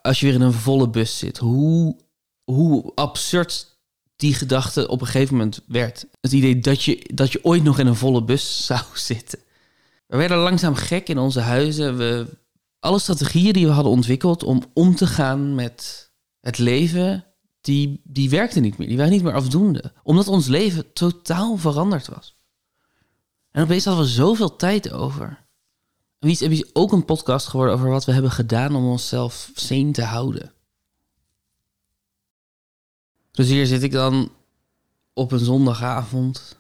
[0.02, 1.96] Als je weer in een volle bus zit, hoe,
[2.44, 3.78] hoe absurd
[4.16, 6.06] die gedachte op een gegeven moment werd.
[6.20, 9.38] Het idee dat je, dat je ooit nog in een volle bus zou zitten.
[10.06, 11.96] We werden langzaam gek in onze huizen.
[11.96, 12.36] We,
[12.78, 16.10] alle strategieën die we hadden ontwikkeld om om te gaan met
[16.40, 17.26] het leven,
[17.60, 18.88] die, die werkten niet meer.
[18.88, 19.92] Die waren niet meer afdoende.
[20.02, 22.36] Omdat ons leven totaal veranderd was.
[23.50, 25.46] En opeens hadden we zoveel tijd over.
[26.18, 29.90] En Wiets is ook een podcast geworden over wat we hebben gedaan om onszelf sane
[29.90, 30.52] te houden.
[33.30, 34.32] Dus hier zit ik dan
[35.12, 36.56] op een zondagavond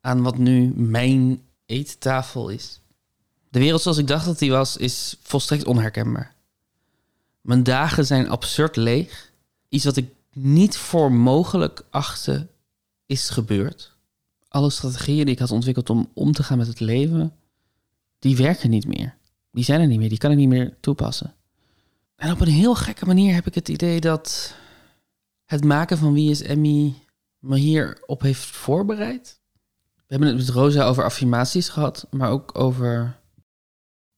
[0.00, 2.81] aan wat nu mijn eettafel is.
[3.52, 6.34] De wereld zoals ik dacht dat die was, is volstrekt onherkenbaar.
[7.40, 9.32] Mijn dagen zijn absurd leeg.
[9.68, 12.46] Iets wat ik niet voor mogelijk achtte,
[13.06, 13.96] is gebeurd.
[14.48, 17.32] Alle strategieën die ik had ontwikkeld om om te gaan met het leven,
[18.18, 19.14] die werken niet meer.
[19.50, 21.34] Die zijn er niet meer, die kan ik niet meer toepassen.
[22.16, 24.54] En op een heel gekke manier heb ik het idee dat
[25.44, 26.94] het maken van Wie is Emmy
[27.38, 29.40] me hierop heeft voorbereid.
[29.94, 33.20] We hebben het met Rosa over affirmaties gehad, maar ook over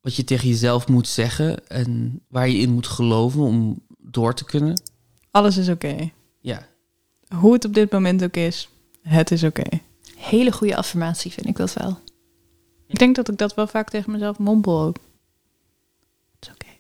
[0.05, 4.45] wat je tegen jezelf moet zeggen en waar je in moet geloven om door te
[4.45, 4.83] kunnen.
[5.31, 6.11] Alles is oké.
[6.41, 6.67] Ja,
[7.35, 8.69] Hoe het op dit moment ook is,
[9.03, 9.81] het is oké.
[10.17, 11.99] Hele goede affirmatie vind ik dat wel.
[12.87, 14.97] Ik denk dat ik dat wel vaak tegen mezelf mompel ook.
[16.35, 16.73] Het is oké.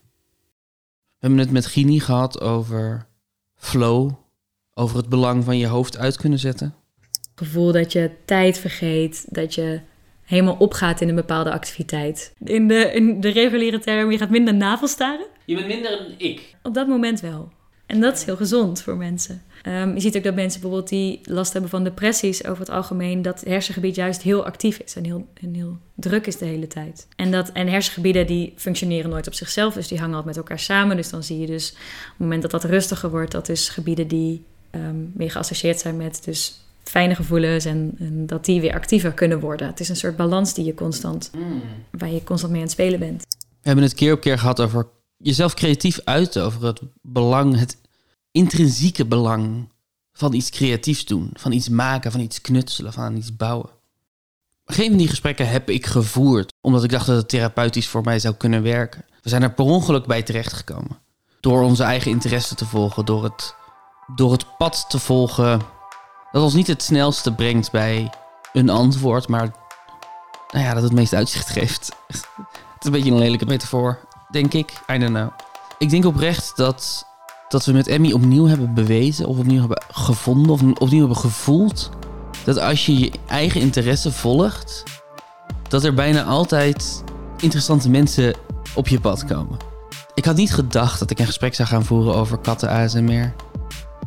[1.08, 3.06] we hebben het met Gini gehad over
[3.54, 4.10] flow,
[4.74, 6.74] over het belang van je hoofd uit kunnen zetten.
[7.34, 9.80] gevoel dat je tijd vergeet, dat je
[10.24, 12.34] helemaal opgaat in een bepaalde activiteit.
[12.44, 15.26] In de, in de reguliere term, je gaat minder navelstaren.
[15.44, 16.54] Je bent minder een ik.
[16.62, 17.52] Op dat moment wel.
[17.86, 19.42] En dat is heel gezond voor mensen.
[19.62, 23.22] Ehm, je ziet ook dat mensen bijvoorbeeld die last hebben van depressies over het algemeen,
[23.22, 26.66] dat het hersengebied juist heel actief is en heel, en heel druk is de hele
[26.66, 27.08] tijd.
[27.16, 30.64] En, dat, en hersengebieden die functioneren nooit op zichzelf, dus die hangen altijd met elkaar
[30.64, 30.96] samen.
[30.96, 34.08] Dus dan zie je dus op het moment dat dat rustiger wordt, dat dus gebieden
[34.08, 39.12] die ehm, meer geassocieerd zijn met dus fijne gevoelens en, en dat die weer actiever
[39.12, 39.66] kunnen worden.
[39.66, 41.30] Het is een soort balans die je constant,
[41.90, 43.26] waar je constant mee aan het spelen bent.
[43.38, 47.76] We hebben het keer op keer gehad over jezelf creatief uiten, over het belang, het
[48.30, 49.68] intrinsieke belang
[50.12, 53.70] van iets creatiefs doen, van iets maken, van iets knutselen, van iets bouwen.
[54.64, 58.18] Geen van die gesprekken heb ik gevoerd, omdat ik dacht dat het therapeutisch voor mij
[58.18, 59.04] zou kunnen werken.
[59.22, 60.98] We zijn er per ongeluk bij terechtgekomen.
[61.40, 63.54] Door onze eigen interesse te volgen, door het,
[64.14, 65.60] door het pad te volgen
[66.34, 68.10] dat ons niet het snelste brengt bij
[68.52, 69.50] een antwoord, maar
[70.50, 71.92] nou ja, dat het meest uitzicht geeft.
[72.06, 72.22] Het
[72.80, 73.98] is een beetje een lelijke metafoor,
[74.30, 74.72] denk ik.
[74.92, 75.28] I don't know.
[75.78, 77.06] Ik denk oprecht dat,
[77.48, 81.90] dat we met Emmy opnieuw hebben bewezen, of opnieuw hebben gevonden, of opnieuw hebben gevoeld.
[82.44, 84.82] Dat als je je eigen interesse volgt,
[85.68, 87.04] dat er bijna altijd
[87.38, 88.36] interessante mensen
[88.74, 89.56] op je pad komen.
[90.14, 93.34] Ik had niet gedacht dat ik een gesprek zou gaan voeren over katten ASMR.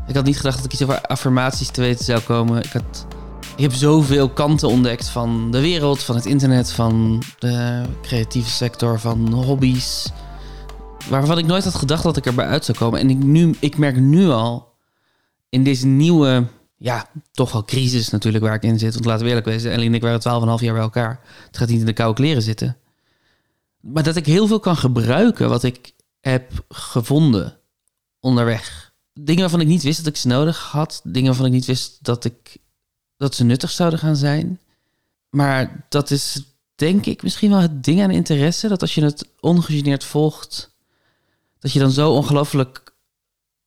[0.08, 2.64] Ik had niet gedacht dat ik iets over affirmaties te weten zou komen.
[2.64, 3.08] Ik, had,
[3.56, 9.00] ik heb zoveel kanten ontdekt van de wereld, van het internet, van de creatieve sector,
[9.00, 10.10] van hobby's.
[11.10, 13.00] Waarvan ik nooit had gedacht dat ik erbij uit zou komen.
[13.00, 14.74] En ik, nu, ik merk nu al
[15.50, 18.94] in deze nieuwe, ja, toch wel crisis natuurlijk waar ik in zit.
[18.94, 21.20] Want laten we eerlijk wezen, Ellie en ik waren 12,5 jaar bij elkaar.
[21.46, 22.78] Het gaat niet in de koude kleren zitten.
[23.80, 27.60] Maar dat ik heel veel kan gebruiken wat ik heb gevonden
[28.20, 28.87] onderweg
[29.20, 31.02] dingen waarvan ik niet wist dat ik ze nodig had.
[31.04, 32.58] Dingen waarvan ik niet wist dat, ik,
[33.18, 34.60] dat ze nuttig zouden gaan zijn.
[35.30, 36.44] Maar dat is
[36.76, 38.68] denk ik misschien wel het ding aan interesse.
[38.68, 40.76] Dat als je het ongegeneerd volgt,
[41.60, 42.94] dat je dan zo ongelooflijk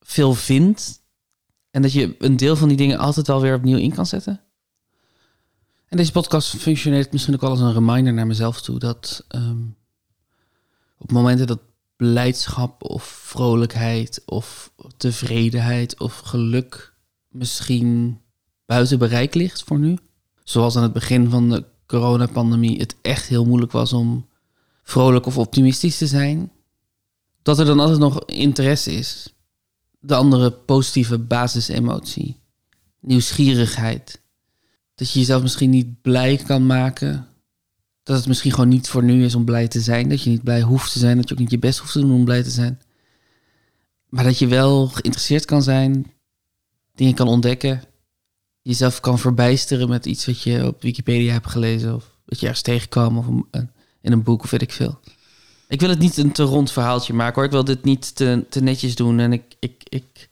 [0.00, 1.00] veel vindt.
[1.70, 4.40] En dat je een deel van die dingen altijd wel weer opnieuw in kan zetten.
[5.86, 8.78] En deze podcast functioneert misschien ook wel als een reminder naar mezelf toe.
[8.78, 9.76] Dat um,
[10.98, 11.60] op momenten dat
[12.00, 16.94] blijdschap of vrolijkheid of tevredenheid of geluk
[17.28, 18.20] misschien
[18.66, 19.98] buiten bereik ligt voor nu.
[20.44, 24.28] Zoals aan het begin van de coronapandemie het echt heel moeilijk was om
[24.82, 26.52] vrolijk of optimistisch te zijn.
[27.42, 29.34] Dat er dan altijd nog interesse is.
[29.98, 32.40] De andere positieve basisemotie.
[33.01, 34.22] Nieuwsgierigheid.
[34.94, 37.30] Dat je jezelf misschien niet blij kan maken
[38.11, 40.08] dat het misschien gewoon niet voor nu is om blij te zijn.
[40.08, 41.16] Dat je niet blij hoeft te zijn.
[41.16, 42.80] Dat je ook niet je best hoeft te doen om blij te zijn.
[44.08, 46.12] Maar dat je wel geïnteresseerd kan zijn.
[46.94, 47.82] Dingen kan ontdekken.
[48.62, 51.94] Jezelf kan verbijsteren met iets wat je op Wikipedia hebt gelezen.
[51.94, 53.18] Of dat je ergens tegenkwam.
[53.18, 53.26] Of
[54.00, 55.00] in een boek of weet ik veel.
[55.68, 57.44] Ik wil het niet een te rond verhaaltje maken hoor.
[57.44, 59.18] Ik wil dit niet te, te netjes doen.
[59.18, 60.28] En ik, ik, ik,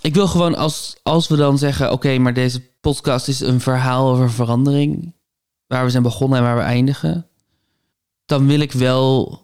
[0.00, 4.10] ik wil gewoon als, als we dan zeggen: oké, maar deze podcast is een verhaal
[4.10, 5.14] over verandering.
[5.66, 7.26] Waar we zijn begonnen en waar we eindigen.
[8.26, 9.40] Dan wil ik wel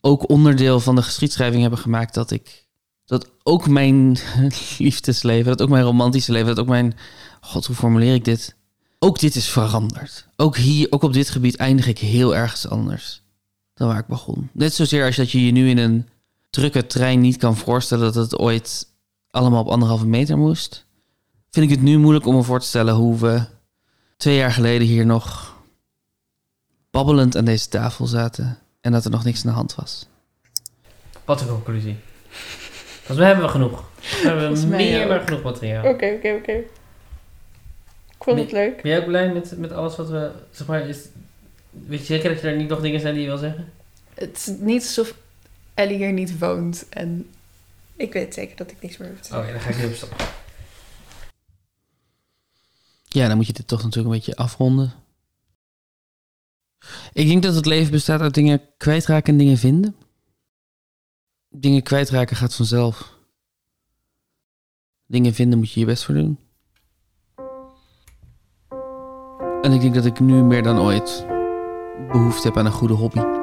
[0.00, 2.68] ook onderdeel van de geschiedschrijving hebben gemaakt dat ik.
[3.04, 4.18] Dat ook mijn
[4.78, 6.94] liefdesleven, dat ook mijn romantische leven, dat ook mijn.
[7.40, 8.56] God, hoe formuleer ik dit?
[8.98, 10.26] Ook dit is veranderd.
[10.36, 13.22] Ook hier, ook op dit gebied eindig ik heel ergens anders
[13.80, 14.48] dan waar ik begon.
[14.52, 16.08] Net zozeer als dat je je nu in een
[16.50, 18.86] drukke trein niet kan voorstellen dat het ooit
[19.30, 20.86] allemaal op anderhalve meter moest.
[21.50, 23.46] Vind ik het nu moeilijk om me voor te stellen hoe we
[24.16, 25.49] twee jaar geleden hier nog
[26.90, 30.06] babbelend aan deze tafel zaten en dat er nog niks aan de hand was.
[31.24, 31.96] Wat een conclusie.
[32.28, 33.84] Volgens mij hebben we genoeg.
[34.00, 35.84] We hebben meer dan genoeg materiaal.
[35.84, 36.52] Oké, oké, oké.
[38.16, 38.82] Ik vond het leuk.
[38.82, 40.30] Ben jij ook blij met, met alles wat we...
[40.50, 40.98] Zeg maar, is,
[41.70, 43.72] weet je zeker dat er niet nog dingen zijn die je wil zeggen?
[44.14, 45.14] Het is niet alsof
[45.74, 46.88] Ellie hier niet woont.
[46.88, 47.30] En
[47.96, 49.86] Ik weet zeker dat ik niks meer hoef te Oh ja, dan ga ik nu
[49.86, 50.32] op stap.
[53.08, 54.92] Ja, dan moet je dit toch natuurlijk een beetje afronden.
[57.12, 59.96] Ik denk dat het leven bestaat uit dingen kwijtraken en dingen vinden.
[61.48, 63.18] Dingen kwijtraken gaat vanzelf.
[65.06, 66.38] Dingen vinden moet je je best voor doen.
[69.62, 71.26] En ik denk dat ik nu meer dan ooit
[72.12, 73.39] behoefte heb aan een goede hobby.